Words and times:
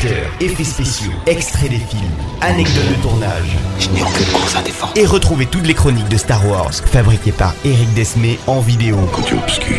acteurs, 0.00 0.30
effets 0.40 0.64
spéciaux, 0.64 1.12
extraits 1.26 1.68
des 1.70 1.78
films, 1.78 2.00
anecdotes 2.40 2.88
de 2.88 2.94
tournage. 3.02 3.56
Je 3.78 3.88
n'ai 3.90 4.02
aucune 4.02 4.24
cause 4.26 4.56
à 4.56 4.62
défendre. 4.62 4.92
Et 4.96 5.04
retrouvez 5.04 5.44
toutes 5.46 5.66
les 5.66 5.74
chroniques 5.74 6.08
de 6.08 6.16
Star 6.16 6.46
Wars 6.48 6.72
fabriquées 6.72 7.32
par 7.32 7.54
Eric 7.64 7.92
Desmé 7.94 8.38
en 8.46 8.60
vidéo 8.60 8.96
Côté 9.12 9.34
obscur, 9.34 9.76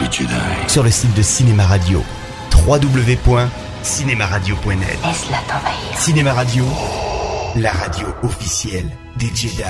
les 0.00 0.06
Jedi. 0.10 0.28
sur 0.68 0.82
le 0.84 0.90
site 0.90 1.14
de 1.14 1.22
Cinéma 1.22 1.64
Radio. 1.64 2.02
www.cinémaradio.net 2.66 4.98
Laisse-la 5.04 5.38
t'envahir. 5.48 5.98
Cinéma 5.98 6.32
Radio, 6.32 6.64
la 7.56 7.72
radio 7.72 8.06
officielle 8.22 8.88
des 9.16 9.30
Jedi. 9.34 9.62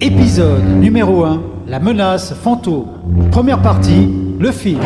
Épisode 0.00 0.64
numéro 0.64 1.24
1, 1.24 1.40
la 1.66 1.78
menace 1.78 2.34
fantôme. 2.34 2.86
Première 3.30 3.60
partie, 3.62 4.08
le 4.38 4.52
film. 4.52 4.80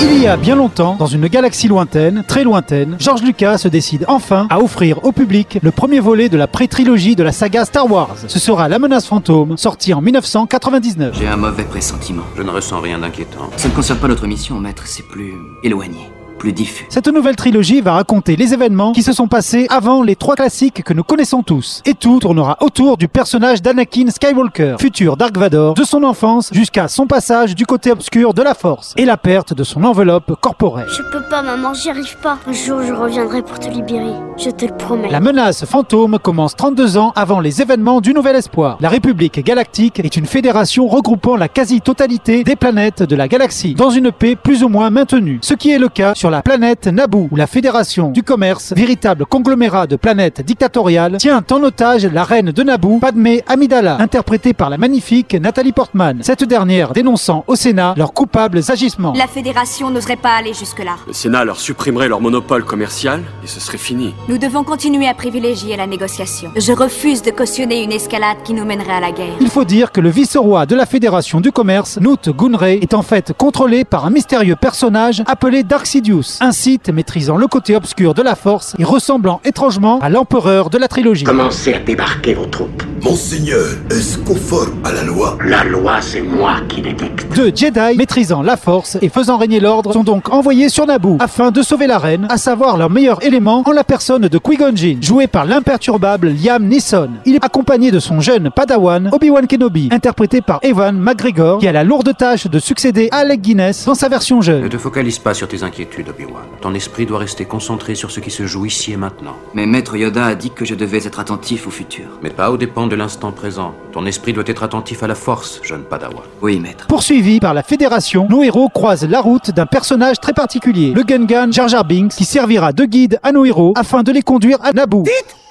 Il 0.00 0.22
y 0.22 0.26
a 0.26 0.36
bien 0.36 0.56
longtemps, 0.56 0.96
dans 0.98 1.06
une 1.06 1.26
galaxie 1.26 1.68
lointaine, 1.68 2.24
très 2.26 2.44
lointaine, 2.44 2.96
George 2.98 3.22
Lucas 3.22 3.58
se 3.58 3.68
décide 3.68 4.04
enfin 4.08 4.46
à 4.50 4.60
offrir 4.60 5.04
au 5.04 5.12
public 5.12 5.58
le 5.62 5.70
premier 5.70 6.00
volet 6.00 6.28
de 6.28 6.36
la 6.36 6.46
pré-trilogie 6.46 7.16
de 7.16 7.22
la 7.22 7.32
saga 7.32 7.64
Star 7.64 7.90
Wars. 7.90 8.14
Ce 8.28 8.38
sera 8.38 8.68
La 8.68 8.78
menace 8.78 9.06
fantôme, 9.06 9.56
sorti 9.56 9.94
en 9.94 10.00
1999. 10.00 11.16
J'ai 11.18 11.26
un 11.26 11.36
mauvais 11.36 11.64
pressentiment. 11.64 12.24
Je 12.36 12.42
ne 12.42 12.50
ressens 12.50 12.80
rien 12.80 12.98
d'inquiétant. 12.98 13.50
Ça 13.56 13.68
ne 13.68 13.74
concerne 13.74 13.98
pas 13.98 14.08
notre 14.08 14.26
mission, 14.26 14.58
maître, 14.60 14.86
c'est 14.86 15.06
plus 15.06 15.32
éloigné, 15.62 16.10
plus 16.38 16.52
diffus. 16.52 16.86
Cette 16.88 17.08
nouvelle 17.08 17.36
trilogie 17.36 17.80
va 17.80 17.94
raconter 17.94 18.36
les 18.36 18.54
événements 18.54 18.92
qui 18.92 19.02
se 19.02 19.12
sont 19.12 19.28
passés 19.28 19.66
avant 19.70 20.02
les 20.02 20.16
trois 20.16 20.36
classiques 20.36 20.82
que 20.82 20.94
nous 20.94 21.04
connaissons 21.04 21.42
tous. 21.42 21.82
Et 21.84 21.94
tout 21.94 22.18
tournera 22.20 22.56
autour 22.60 22.96
du 22.96 23.08
personnage 23.08 23.62
d'Anakin 23.62 24.08
Skywalker, 24.10 24.76
futur 24.78 25.16
Dark 25.16 25.36
Vador, 25.36 25.74
de 25.74 25.84
son 25.84 26.02
enfance 26.02 26.50
jusqu'à 26.52 26.88
son 26.88 27.06
passage 27.06 27.54
du 27.54 27.66
côté 27.66 27.90
obscur 27.90 28.34
de 28.34 28.42
la 28.42 28.54
Force 28.54 28.94
et 28.96 29.04
la 29.04 29.16
perte 29.16 29.54
de 29.54 29.64
son 29.64 29.84
enveloppe 29.84 30.34
corporelle. 30.40 30.88
Je 30.88 31.02
peux 31.10 31.24
pas, 31.28 31.42
maman, 31.42 31.74
j'y 31.74 31.90
arrive 31.90 32.16
pas. 32.22 32.38
Un 32.46 32.52
jour, 32.52 32.82
je 32.82 32.92
reviendrai 32.92 33.42
pour 33.42 33.58
te 33.58 33.68
libérer. 33.68 34.12
Je 34.36 34.50
te 34.50 34.66
le 34.66 34.76
promets. 34.76 35.08
La 35.10 35.20
menace 35.20 35.64
fantôme 35.64 36.18
commence 36.18 36.56
32 36.56 36.98
ans 36.98 37.12
avant 37.16 37.40
les 37.40 37.62
événements 37.62 38.00
du 38.00 38.12
Nouvel 38.12 38.36
Espoir. 38.36 38.76
La 38.80 38.88
République 38.88 39.44
galactique 39.44 40.00
est 40.00 40.16
une 40.16 40.26
fédération 40.26 40.86
regroupant 40.86 41.36
la 41.36 41.48
quasi-totalité 41.48 42.44
des 42.44 42.56
planètes 42.56 43.02
de 43.02 43.16
la 43.16 43.28
galaxie, 43.28 43.74
dans 43.74 43.90
une 43.90 44.12
paix 44.12 44.36
plus 44.36 44.62
ou 44.62 44.68
moins 44.68 44.90
maintenue. 44.90 45.38
Ce 45.42 45.54
qui 45.54 45.70
est 45.70 45.78
le 45.78 45.88
cas 45.88 46.14
sur 46.14 46.25
la 46.30 46.42
planète 46.42 46.86
Naboo, 46.86 47.28
où 47.30 47.36
la 47.36 47.46
Fédération 47.46 48.10
du 48.10 48.22
commerce, 48.22 48.72
véritable 48.74 49.26
conglomérat 49.26 49.86
de 49.86 49.96
planètes 49.96 50.40
dictatoriales, 50.40 51.16
tient 51.18 51.44
en 51.50 51.62
otage 51.62 52.06
la 52.06 52.24
reine 52.24 52.52
de 52.52 52.62
Naboo, 52.62 52.98
Padmé 52.98 53.42
Amidala, 53.46 53.96
interprétée 54.00 54.52
par 54.52 54.70
la 54.70 54.78
magnifique 54.78 55.34
Nathalie 55.34 55.72
Portman. 55.72 56.18
Cette 56.22 56.44
dernière 56.44 56.92
dénonçant 56.92 57.44
au 57.46 57.56
Sénat 57.56 57.94
leurs 57.96 58.12
coupables 58.12 58.60
agissements. 58.68 59.12
La 59.14 59.26
fédération 59.26 59.90
n'oserait 59.90 60.16
pas 60.16 60.36
aller 60.36 60.54
jusque-là. 60.54 60.96
Le 61.06 61.12
Sénat 61.12 61.44
leur 61.44 61.60
supprimerait 61.60 62.08
leur 62.08 62.20
monopole 62.20 62.64
commercial 62.64 63.22
et 63.44 63.46
ce 63.46 63.60
serait 63.60 63.78
fini. 63.78 64.14
Nous 64.28 64.38
devons 64.38 64.64
continuer 64.64 65.08
à 65.08 65.14
privilégier 65.14 65.76
la 65.76 65.86
négociation. 65.86 66.50
Je 66.56 66.72
refuse 66.72 67.22
de 67.22 67.30
cautionner 67.30 67.82
une 67.82 67.92
escalade 67.92 68.38
qui 68.44 68.54
nous 68.54 68.64
mènerait 68.64 68.94
à 68.94 69.00
la 69.00 69.12
guerre. 69.12 69.34
Il 69.40 69.50
faut 69.50 69.64
dire 69.64 69.92
que 69.92 70.00
le 70.00 70.10
vice-roi 70.10 70.66
de 70.66 70.74
la 70.74 70.86
Fédération 70.86 71.40
du 71.40 71.52
commerce, 71.52 71.98
Newt 72.00 72.30
Gunray, 72.30 72.78
est 72.82 72.94
en 72.94 73.02
fait 73.02 73.32
contrôlé 73.36 73.84
par 73.84 74.06
un 74.06 74.10
mystérieux 74.10 74.56
personnage 74.56 75.22
appelé 75.26 75.62
Dark 75.62 75.86
Sidious, 75.86 76.15
un 76.40 76.52
site 76.52 76.88
maîtrisant 76.90 77.36
le 77.36 77.46
côté 77.46 77.76
obscur 77.76 78.14
de 78.14 78.22
la 78.22 78.34
force 78.34 78.74
et 78.78 78.84
ressemblant 78.84 79.40
étrangement 79.44 79.98
à 80.00 80.08
l'empereur 80.08 80.70
de 80.70 80.78
la 80.78 80.88
trilogie. 80.88 81.24
Commencez 81.24 81.74
à 81.74 81.78
débarquer 81.78 82.34
vos 82.34 82.46
troupes. 82.46 82.82
Monseigneur, 83.02 83.66
est-ce 83.90 84.18
conforme 84.18 84.74
à 84.84 84.90
la 84.92 85.02
loi? 85.02 85.36
La 85.44 85.64
loi, 85.64 86.00
c'est 86.00 86.22
moi 86.22 86.56
qui 86.68 86.80
l'édicte. 86.80 87.26
Deux 87.36 87.52
Jedi 87.54 87.96
maîtrisant 87.96 88.42
la 88.42 88.56
force 88.56 88.96
et 89.02 89.08
faisant 89.08 89.36
régner 89.36 89.60
l'ordre 89.60 89.92
sont 89.92 90.02
donc 90.02 90.32
envoyés 90.32 90.68
sur 90.68 90.86
Naboo 90.86 91.16
afin 91.20 91.50
de 91.50 91.62
sauver 91.62 91.86
la 91.86 91.98
reine, 91.98 92.26
à 92.30 92.38
savoir 92.38 92.76
leur 92.76 92.88
meilleur 92.90 93.22
élément 93.24 93.62
en 93.66 93.72
la 93.72 93.84
personne 93.84 94.22
de 94.28 94.38
Qui-Gon 94.38 94.74
Jinn, 94.74 95.02
joué 95.02 95.26
par 95.26 95.44
l'imperturbable 95.44 96.30
Liam 96.30 96.64
Neeson. 96.66 97.10
Il 97.26 97.34
est 97.36 97.44
accompagné 97.44 97.90
de 97.90 97.98
son 97.98 98.20
jeune 98.20 98.50
padawan 98.50 99.10
Obi-Wan 99.12 99.46
Kenobi, 99.46 99.88
interprété 99.92 100.40
par 100.40 100.60
Evan 100.62 100.98
McGregor, 100.98 101.58
qui 101.58 101.68
a 101.68 101.72
la 101.72 101.84
lourde 101.84 102.16
tâche 102.16 102.46
de 102.46 102.58
succéder 102.58 103.08
à 103.12 103.18
Alec 103.18 103.42
Guinness 103.42 103.84
dans 103.84 103.94
sa 103.94 104.08
version 104.08 104.38
Ne 104.38 104.42
jeune. 104.42 104.68
te 104.68 104.78
focalise 104.78 105.18
pas 105.18 105.34
sur 105.34 105.48
tes 105.48 105.62
inquiétudes, 105.62 106.08
Obi-Wan. 106.08 106.44
Ton 106.60 106.74
esprit 106.74 107.04
doit 107.06 107.18
rester 107.18 107.44
concentré 107.44 107.94
sur 107.94 108.10
ce 108.10 108.20
qui 108.20 108.30
se 108.30 108.46
joue 108.46 108.66
ici 108.66 108.92
et 108.92 108.96
maintenant. 108.96 109.36
Mais 109.54 109.66
maître 109.66 109.96
Yoda 109.96 110.24
a 110.24 110.34
dit 110.34 110.50
que 110.50 110.64
je 110.64 110.74
devais 110.74 111.04
être 111.06 111.20
attentif 111.20 111.66
au 111.66 111.70
futur. 111.70 112.06
Mais 112.22 112.30
pas 112.30 112.50
aux 112.50 112.56
dépens 112.56 112.85
de 112.86 112.96
l'instant 112.96 113.32
présent. 113.32 113.74
Ton 113.92 114.06
esprit 114.06 114.32
doit 114.32 114.44
être 114.46 114.62
attentif 114.62 115.02
à 115.02 115.06
la 115.06 115.14
force, 115.14 115.60
jeune 115.62 115.82
Padawan. 115.82 116.22
Oui, 116.42 116.58
maître. 116.58 116.86
Poursuivi 116.86 117.40
par 117.40 117.54
la 117.54 117.62
Fédération, 117.62 118.26
nos 118.28 118.42
héros 118.42 118.68
croisent 118.68 119.08
la 119.08 119.20
route 119.20 119.50
d'un 119.50 119.66
personnage 119.66 120.20
très 120.20 120.32
particulier, 120.32 120.92
le 120.92 121.02
Gungan 121.02 121.52
Jar 121.52 121.68
Jar 121.68 121.84
Binks, 121.84 122.14
qui 122.14 122.24
servira 122.24 122.72
de 122.72 122.84
guide 122.84 123.18
à 123.22 123.32
nos 123.32 123.44
héros 123.44 123.72
afin 123.76 124.02
de 124.02 124.12
les 124.12 124.22
conduire 124.22 124.58
à 124.62 124.72
Naboo. 124.72 125.04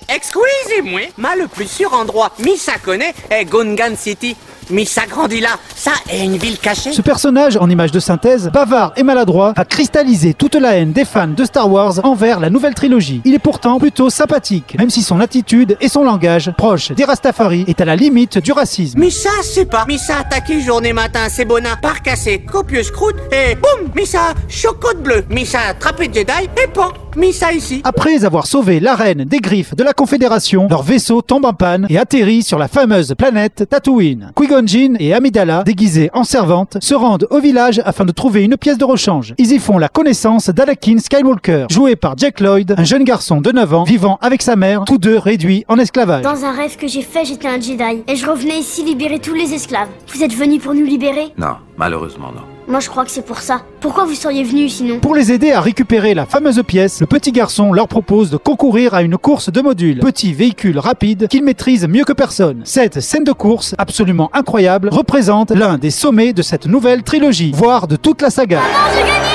Excusez-moi, 0.08 1.02
mais 1.18 1.36
le 1.42 1.48
plus 1.48 1.68
sûr 1.68 1.94
endroit, 1.94 2.32
Missa 2.44 2.74
connaît, 2.84 3.14
est 3.30 3.46
Gungan 3.46 3.96
City. 3.96 4.36
Missa 4.70 5.06
grandit 5.06 5.42
là, 5.42 5.50
ça 5.76 5.92
est 6.10 6.24
une 6.24 6.38
ville 6.38 6.58
cachée. 6.58 6.92
Ce 6.92 7.02
personnage, 7.02 7.58
en 7.58 7.70
image 7.70 7.92
de 7.92 8.00
synthèse, 8.00 8.50
bavard 8.52 8.94
et 8.96 9.04
maladroit, 9.04 9.54
va 9.56 9.66
cristalliser 9.66 10.34
toute 10.34 10.56
la 10.56 10.76
haine 10.76 10.92
des 10.92 11.06
fans 11.06 11.28
de 11.28 11.46
Star 11.46 11.72
Wars 11.72 12.04
envers 12.04 12.40
la 12.40 12.50
nouvelle 12.50 12.74
trilogie. 12.74 13.22
Il 13.26 13.34
est 13.34 13.40
pourtant 13.40 13.78
plutôt 13.78 14.10
sympathique, 14.10 14.76
même 14.80 14.90
si 14.90 15.04
son 15.04 15.20
attitude 15.20 15.78
et 15.82 15.88
son 15.88 16.04
langage, 16.04 16.52
proche 16.58 16.92
des 16.92 17.04
Rastafari, 17.04 17.66
est 17.68 17.80
à 17.82 17.86
la 17.86 17.96
limite 17.96 18.40
du 18.40 18.52
racisme. 18.52 19.00
Missa, 19.00 19.30
c'est 19.44 19.66
pas. 19.66 19.86
Missa 19.88 20.18
attaqué 20.20 20.62
journée 20.62 20.94
matin, 20.94 21.28
c'est 21.30 21.46
bonin, 21.46 21.76
par 21.82 22.02
cassé, 22.02 22.40
copieuse 22.40 22.92
croûte, 22.92 23.18
et 23.32 23.56
boum, 23.56 23.90
Missa, 23.96 24.34
chocotte 24.48 25.02
bleu, 25.04 25.26
Missa 25.30 25.60
attrapé 25.70 26.10
Jedi, 26.12 26.50
et 26.64 26.68
pan, 26.68 26.90
Missa 27.16 27.54
ici. 27.54 27.82
Après 27.84 28.26
avoir 28.26 28.48
sauvé 28.48 28.80
la 28.80 28.96
reine 28.96 29.24
des 29.26 29.40
griffes 29.40 29.76
de 29.76 29.84
la 29.84 29.94
Confédération, 29.94 30.68
leur 30.70 30.84
vaisseau 30.84 31.22
tombe 31.22 31.46
en 31.46 31.54
panne 31.54 31.88
et 31.90 31.98
atterrit 31.98 32.44
sur 32.44 32.58
la 32.58 32.68
fameuse 32.68 33.14
planète 33.18 33.68
Tatooine. 33.70 34.32
Jinn 34.66 34.96
et 35.00 35.14
Amidala, 35.14 35.64
déguisés 35.64 36.10
en 36.14 36.24
servantes, 36.24 36.78
se 36.82 36.94
rendent 36.94 37.28
au 37.30 37.40
village 37.40 37.82
afin 37.86 38.06
de 38.06 38.12
trouver 38.12 38.44
une 38.44 38.58
pièce 38.58 38.78
de 38.78 38.86
rechange. 38.86 39.34
Ils 39.38 39.52
y 39.52 39.60
font 39.60 39.78
la 39.78 39.90
connaissance 39.90 40.50
d'Anakin 40.50 40.98
Skywalker, 41.00 41.66
joué 41.70 41.96
par 41.96 42.18
Jack 42.18 42.40
Lloyd, 42.40 42.76
un 42.78 42.84
jeune 42.84 43.04
garçon 43.04 43.42
de 43.42 43.52
9 43.52 43.74
ans 43.74 43.84
vivant 43.84 44.18
avec 44.22 44.42
sa 44.42 44.56
mère, 44.56 44.84
tous 44.86 44.98
deux 44.98 45.18
réduits 45.18 45.66
en 45.68 45.78
esclavage. 45.78 46.24
Dans 46.24 46.46
un 46.46 46.52
rêve 46.52 46.78
que 46.78 46.88
j'ai 46.88 47.02
fait, 47.02 47.26
j'étais 47.26 47.48
un 47.48 47.60
Jedi. 47.60 48.04
Et 48.08 48.16
je 48.16 48.30
revenais 48.30 48.60
ici 48.60 48.84
libérer 48.84 49.20
tous 49.20 49.34
les 49.34 49.54
esclaves. 49.54 49.90
Vous 50.14 50.24
êtes 50.24 50.34
venus 50.34 50.62
pour 50.62 50.74
nous 50.74 50.86
libérer? 50.86 51.34
Non, 51.38 51.56
malheureusement 51.78 52.32
non. 52.34 52.55
Moi, 52.68 52.80
je 52.80 52.90
crois 52.90 53.06
que 53.06 53.12
c'est 53.12 53.26
pour 53.26 53.40
ça. 53.40 53.62
Pourquoi 53.80 54.06
vous 54.06 54.16
seriez 54.16 54.44
venus 54.44 54.76
sinon 54.78 55.00
Pour 55.00 55.16
les 55.16 55.32
aider 55.32 55.52
à 55.52 55.62
récupérer 55.62 56.16
la 56.16 56.26
fameuse 56.26 56.62
pièce, 56.66 57.00
le 57.00 57.06
petit 57.06 57.32
garçon 57.32 57.72
leur 57.74 57.88
propose 57.88 58.32
de 58.32 58.38
concourir 58.38 58.96
à 58.96 59.04
une 59.04 59.18
course 59.18 59.52
de 59.52 59.62
modules, 59.62 60.00
petit 60.00 60.34
véhicule 60.34 60.80
rapide 60.80 61.28
qu'il 61.28 61.44
maîtrise 61.44 61.88
mieux 61.88 62.04
que 62.06 62.14
personne. 62.14 62.62
Cette 62.64 63.02
scène 63.02 63.24
de 63.24 63.34
course, 63.34 63.76
absolument 63.78 64.32
incroyable, 64.34 64.90
représente 64.92 65.52
l'un 65.52 65.78
des 65.78 65.92
sommets 65.92 66.34
de 66.34 66.42
cette 66.42 66.66
nouvelle 66.66 67.04
trilogie, 67.04 67.52
voire 67.54 67.88
de 67.88 67.98
toute 67.98 68.24
la 68.24 68.32
saga. 68.32 68.60
Maman, 68.62 68.94
j'ai 68.94 69.02
gagné 69.02 69.26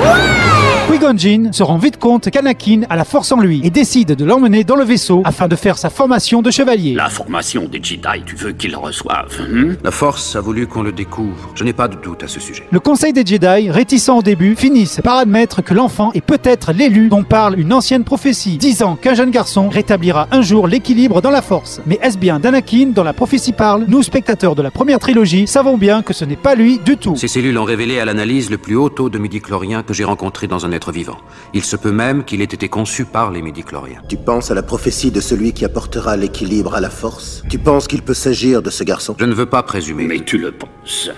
Ouais 0.00 0.57
Qui-Gon 0.98 1.16
Jinn 1.16 1.52
se 1.52 1.62
rend 1.62 1.78
vite 1.78 1.98
compte 1.98 2.28
qu'Anakin 2.28 2.80
a 2.90 2.96
la 2.96 3.04
force 3.04 3.30
en 3.30 3.38
lui 3.38 3.60
et 3.62 3.70
décide 3.70 4.16
de 4.16 4.24
l'emmener 4.24 4.64
dans 4.64 4.74
le 4.74 4.82
vaisseau 4.82 5.22
afin 5.24 5.46
de 5.46 5.54
faire 5.54 5.78
sa 5.78 5.90
formation 5.90 6.42
de 6.42 6.50
chevalier. 6.50 6.94
La 6.94 7.08
formation 7.08 7.68
des 7.68 7.78
Jedi, 7.80 8.24
tu 8.26 8.34
veux 8.34 8.50
qu'ils 8.50 8.74
reçoivent 8.74 9.40
hein? 9.40 9.76
La 9.84 9.92
Force 9.92 10.34
a 10.34 10.40
voulu 10.40 10.66
qu'on 10.66 10.82
le 10.82 10.90
découvre. 10.90 11.52
Je 11.54 11.62
n'ai 11.62 11.72
pas 11.72 11.86
de 11.86 11.94
doute 11.94 12.24
à 12.24 12.26
ce 12.26 12.40
sujet. 12.40 12.64
Le 12.72 12.80
Conseil 12.80 13.12
des 13.12 13.24
Jedi, 13.24 13.70
réticent 13.70 14.08
au 14.08 14.22
début, 14.22 14.56
finissent 14.56 15.00
par 15.04 15.18
admettre 15.18 15.62
que 15.62 15.72
l'enfant 15.72 16.10
est 16.14 16.20
peut-être 16.20 16.72
l'élu 16.72 17.08
dont 17.08 17.22
parle 17.22 17.60
une 17.60 17.72
ancienne 17.72 18.02
prophétie, 18.02 18.58
disant 18.58 18.96
qu'un 18.96 19.14
jeune 19.14 19.30
garçon 19.30 19.68
rétablira 19.68 20.26
un 20.32 20.42
jour 20.42 20.66
l'équilibre 20.66 21.22
dans 21.22 21.30
la 21.30 21.42
force. 21.42 21.80
Mais 21.86 22.00
est-ce 22.02 22.18
bien 22.18 22.40
d'Anakin 22.40 22.86
dont 22.92 23.04
la 23.04 23.12
prophétie 23.12 23.52
parle? 23.52 23.84
Nous, 23.86 24.02
spectateurs 24.02 24.56
de 24.56 24.62
la 24.62 24.72
première 24.72 24.98
trilogie, 24.98 25.46
savons 25.46 25.78
bien 25.78 26.02
que 26.02 26.12
ce 26.12 26.24
n'est 26.24 26.34
pas 26.34 26.56
lui 26.56 26.80
du 26.84 26.96
tout. 26.96 27.14
Ces 27.14 27.28
cellules 27.28 27.56
ont 27.56 27.64
révélé 27.64 28.00
à 28.00 28.04
l'analyse 28.04 28.50
le 28.50 28.58
plus 28.58 28.74
haut 28.74 28.88
taux 28.88 29.10
de 29.10 29.18
midi-chloriens 29.18 29.84
que 29.84 29.94
j'ai 29.94 30.04
rencontré 30.04 30.48
dans 30.48 30.66
un 30.66 30.72
être 30.72 30.87
vivant. 30.92 31.18
Il 31.54 31.64
se 31.64 31.76
peut 31.76 31.92
même 31.92 32.24
qu'il 32.24 32.40
ait 32.40 32.44
été 32.44 32.68
conçu 32.68 33.04
par 33.04 33.30
les 33.30 33.42
midi-chloriens. 33.42 34.02
Tu 34.08 34.16
penses 34.16 34.50
à 34.50 34.54
la 34.54 34.62
prophétie 34.62 35.10
de 35.10 35.20
celui 35.20 35.52
qui 35.52 35.64
apportera 35.64 36.16
l'équilibre 36.16 36.74
à 36.74 36.80
la 36.80 36.90
force? 36.90 37.42
Tu 37.48 37.58
penses 37.58 37.86
qu'il 37.86 38.02
peut 38.02 38.14
s'agir 38.14 38.62
de 38.62 38.70
ce 38.70 38.84
garçon? 38.84 39.16
Je 39.18 39.24
ne 39.24 39.34
veux 39.34 39.46
pas 39.46 39.62
présumer. 39.62 40.04
Mais 40.04 40.20
tu 40.20 40.38
le 40.38 40.52
penses. 40.52 40.70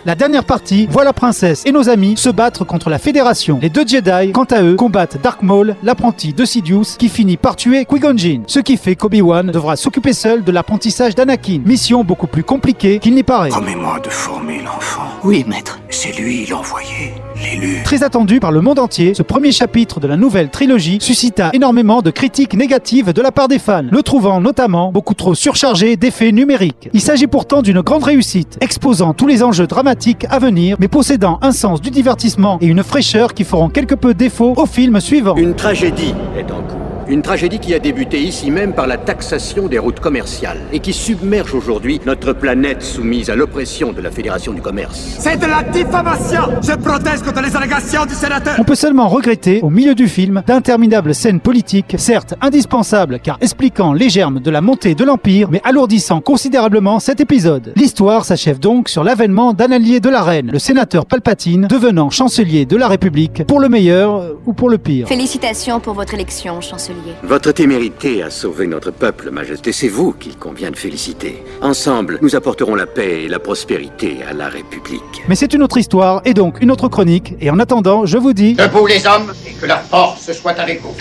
La 0.04 0.14
dernière 0.14 0.44
partie 0.44 0.86
voit 0.90 1.04
la 1.04 1.12
princesse 1.12 1.62
et 1.64 1.72
nos 1.72 1.88
amis 1.88 2.16
se 2.16 2.28
battre 2.28 2.64
contre 2.64 2.90
la 2.90 2.98
Fédération. 2.98 3.58
Les 3.62 3.68
deux 3.68 3.86
Jedi, 3.86 4.32
quant 4.32 4.44
à 4.44 4.62
eux, 4.62 4.74
combattent 4.74 5.20
Dark 5.22 5.42
Maul, 5.42 5.76
l'apprenti 5.82 6.32
de 6.32 6.44
Sidious, 6.44 6.96
qui 6.98 7.08
finit 7.08 7.36
par 7.36 7.56
tuer 7.56 7.84
Qui-Gon 7.84 8.16
Jinn. 8.16 8.42
Ce 8.46 8.58
qui 8.58 8.76
fait 8.76 8.96
qu'Obi-Wan 8.96 9.50
devra 9.50 9.76
s'occuper 9.76 10.12
seul 10.12 10.42
de 10.42 10.52
l'apprentissage 10.52 11.14
d'Anakin. 11.14 11.60
Mission 11.64 12.04
beaucoup 12.04 12.26
plus 12.26 12.42
compliquée 12.42 12.98
qu'il 12.98 13.14
n'y 13.14 13.22
paraît. 13.22 13.50
Promets-moi 13.50 14.00
de 14.00 14.08
former 14.08 14.60
l'enfant. 14.62 15.02
Oui, 15.22 15.44
maître. 15.46 15.78
C'est 15.90 16.16
lui 16.18 16.46
l'envoyé, 16.46 17.14
l'élu. 17.36 17.82
Très 17.84 18.02
attendu 18.02 18.40
par 18.40 18.52
le 18.52 18.60
monde 18.60 18.78
entier, 18.78 19.12
ce 19.14 19.22
premier 19.22 19.52
chapitre 19.52 20.00
de 20.00 20.06
la 20.06 20.16
nouvelle 20.16 20.50
trilogie 20.50 20.98
suscita 21.00 21.50
énormément 21.52 22.00
de 22.00 22.10
critiques 22.10 22.54
négatives 22.54 23.12
de 23.12 23.22
la 23.22 23.32
part 23.32 23.48
des 23.48 23.58
fans, 23.58 23.84
le 23.90 24.02
trouvant 24.02 24.40
notamment 24.40 24.92
beaucoup 24.92 25.14
trop 25.14 25.34
surchargé 25.34 25.96
d'effets 25.96 26.32
numériques. 26.32 26.88
Il 26.92 27.00
s'agit 27.00 27.26
pourtant 27.26 27.62
d'une 27.62 27.80
grande 27.80 28.04
réussite, 28.04 28.56
exposant 28.60 29.14
tous 29.14 29.26
les 29.26 29.42
enjeux 29.42 29.59
dramatiques 29.66 30.26
à 30.30 30.38
venir, 30.38 30.76
mais 30.80 30.88
possédant 30.88 31.38
un 31.42 31.52
sens 31.52 31.80
du 31.80 31.90
divertissement 31.90 32.58
et 32.60 32.66
une 32.66 32.82
fraîcheur 32.82 33.34
qui 33.34 33.44
feront 33.44 33.68
quelque 33.68 33.94
peu 33.94 34.14
défaut 34.14 34.54
au 34.56 34.66
film 34.66 35.00
suivant. 35.00 35.36
Une 35.36 35.54
tragédie 35.54 36.14
est 36.36 36.50
en 36.50 36.62
cours. 36.62 36.89
Une 37.10 37.22
tragédie 37.22 37.58
qui 37.58 37.74
a 37.74 37.80
débuté 37.80 38.20
ici 38.20 38.52
même 38.52 38.72
par 38.72 38.86
la 38.86 38.96
taxation 38.96 39.66
des 39.66 39.80
routes 39.80 39.98
commerciales 39.98 40.60
et 40.72 40.78
qui 40.78 40.92
submerge 40.92 41.52
aujourd'hui 41.56 42.00
notre 42.06 42.32
planète 42.32 42.82
soumise 42.82 43.30
à 43.30 43.34
l'oppression 43.34 43.92
de 43.92 44.00
la 44.00 44.12
Fédération 44.12 44.52
du 44.52 44.62
commerce. 44.62 45.16
C'est 45.18 45.36
de 45.36 45.46
la 45.46 45.64
diffamation 45.64 46.42
Je 46.62 46.70
proteste 46.76 47.24
contre 47.24 47.42
les 47.42 47.56
allégations 47.56 48.06
du 48.06 48.14
sénateur 48.14 48.54
On 48.58 48.62
peut 48.62 48.76
seulement 48.76 49.08
regretter, 49.08 49.58
au 49.60 49.70
milieu 49.70 49.96
du 49.96 50.06
film, 50.06 50.44
d'interminables 50.46 51.12
scènes 51.12 51.40
politiques, 51.40 51.96
certes 51.98 52.34
indispensables 52.40 53.18
car 53.18 53.38
expliquant 53.40 53.92
les 53.92 54.08
germes 54.08 54.38
de 54.38 54.50
la 54.52 54.60
montée 54.60 54.94
de 54.94 55.02
l'Empire, 55.02 55.48
mais 55.50 55.60
alourdissant 55.64 56.20
considérablement 56.20 57.00
cet 57.00 57.20
épisode. 57.20 57.72
L'histoire 57.74 58.24
s'achève 58.24 58.60
donc 58.60 58.88
sur 58.88 59.02
l'avènement 59.02 59.52
d'un 59.52 59.72
allié 59.72 59.98
de 59.98 60.10
la 60.10 60.22
reine, 60.22 60.52
le 60.52 60.60
sénateur 60.60 61.06
Palpatine, 61.06 61.66
devenant 61.66 62.08
chancelier 62.08 62.66
de 62.66 62.76
la 62.76 62.86
République, 62.86 63.44
pour 63.48 63.58
le 63.58 63.68
meilleur 63.68 64.14
euh, 64.14 64.34
ou 64.46 64.52
pour 64.52 64.70
le 64.70 64.78
pire. 64.78 65.08
Félicitations 65.08 65.80
pour 65.80 65.94
votre 65.94 66.14
élection, 66.14 66.60
chancelier. 66.60 66.99
Votre 67.22 67.52
témérité 67.52 68.22
a 68.22 68.30
sauvé 68.30 68.66
notre 68.66 68.90
peuple, 68.90 69.30
Majesté. 69.30 69.72
C'est 69.72 69.88
vous 69.88 70.12
qu'il 70.12 70.36
convient 70.36 70.70
de 70.70 70.76
féliciter. 70.76 71.42
Ensemble, 71.62 72.18
nous 72.22 72.36
apporterons 72.36 72.74
la 72.74 72.86
paix 72.86 73.24
et 73.24 73.28
la 73.28 73.38
prospérité 73.38 74.18
à 74.28 74.32
la 74.32 74.48
République. 74.48 75.22
Mais 75.28 75.34
c'est 75.34 75.52
une 75.54 75.62
autre 75.62 75.78
histoire 75.78 76.22
et 76.24 76.34
donc 76.34 76.60
une 76.60 76.70
autre 76.70 76.88
chronique. 76.88 77.34
Et 77.40 77.50
en 77.50 77.58
attendant, 77.58 78.06
je 78.06 78.18
vous 78.18 78.32
dis... 78.32 78.54
Debout 78.54 78.86
les 78.86 79.06
hommes 79.06 79.32
et 79.46 79.52
que 79.52 79.66
la 79.66 79.78
force 79.78 80.32
soit 80.32 80.58
avec 80.58 80.82
vous. 80.82 80.94